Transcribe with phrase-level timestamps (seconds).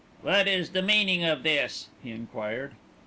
[0.23, 2.71] "What is the meaning of this?" he enquired.